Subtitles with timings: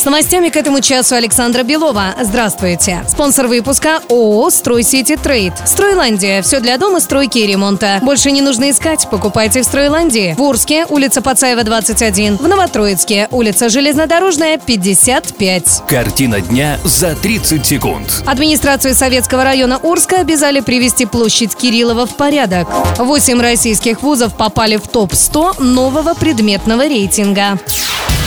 [0.00, 2.14] С новостями к этому часу Александра Белова.
[2.18, 3.04] Здравствуйте.
[3.06, 5.52] Спонсор выпуска ООО «Стройсити Трейд».
[5.66, 6.40] Стройландия.
[6.40, 7.98] Все для дома, стройки и ремонта.
[8.00, 9.06] Больше не нужно искать.
[9.10, 10.34] Покупайте в Стройландии.
[10.38, 12.38] В Урске, улица Пацаева, 21.
[12.38, 15.82] В Новотроицке, улица Железнодорожная, 55.
[15.86, 18.22] Картина дня за 30 секунд.
[18.24, 22.66] Администрацию Советского района Урска обязали привести площадь Кириллова в порядок.
[22.96, 27.58] Восемь российских вузов попали в топ-100 нового предметного рейтинга.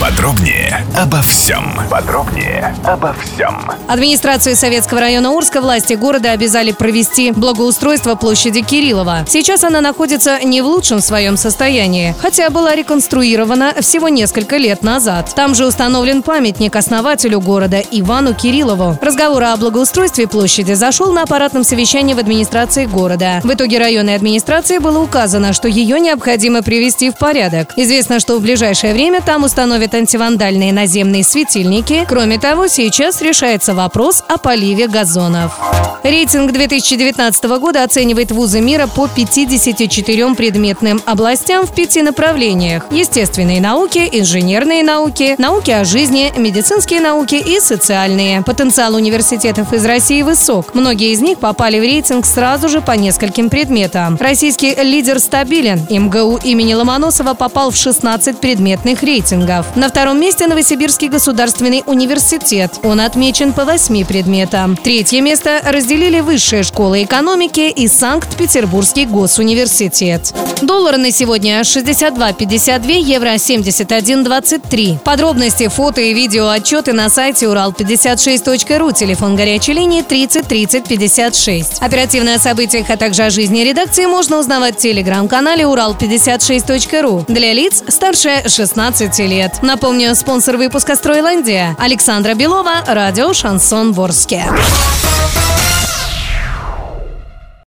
[0.04, 1.64] Подробнее обо всем.
[1.90, 3.70] Подробнее обо всем.
[3.88, 9.24] Администрацию Советского района Урска власти города обязали провести благоустройство площади Кириллова.
[9.26, 15.32] Сейчас она находится не в лучшем своем состоянии, хотя была реконструирована всего несколько лет назад.
[15.34, 18.98] Там же установлен памятник основателю города Ивану Кириллову.
[19.00, 23.40] Разговор о благоустройстве площади зашел на аппаратном совещании в администрации города.
[23.42, 27.72] В итоге районной администрации было указано, что ее необходимо привести в порядок.
[27.76, 32.04] Известно, что в ближайшее время там установят антивандальные наземные светильники.
[32.08, 35.83] Кроме того, сейчас решается вопрос о поливе газонов.
[36.04, 42.84] Рейтинг 2019 года оценивает вузы мира по 54 предметным областям в пяти направлениях.
[42.90, 48.42] Естественные науки, инженерные науки, науки о жизни, медицинские науки и социальные.
[48.42, 50.74] Потенциал университетов из России высок.
[50.74, 54.18] Многие из них попали в рейтинг сразу же по нескольким предметам.
[54.20, 55.86] Российский лидер стабилен.
[55.88, 59.74] МГУ имени Ломоносова попал в 16 предметных рейтингов.
[59.74, 62.78] На втором месте Новосибирский государственный университет.
[62.82, 64.76] Он отмечен по восьми предметам.
[64.76, 65.62] Третье место
[65.94, 70.34] разделили Высшая школа экономики и Санкт-Петербургский госуниверситет.
[70.60, 74.98] Доллары на сегодня 62,52, евро 71,23.
[74.98, 81.80] Подробности, фото и видео отчеты на сайте урал56.ру, телефон горячей линии 30 30 56.
[81.80, 87.84] Оперативно о событиях, а также о жизни редакции можно узнавать в телеграм-канале урал56.ру для лиц
[87.86, 89.62] старше 16 лет.
[89.62, 94.44] Напомню, спонсор выпуска «Стройландия» Александра Белова, радио «Шансон Ворске».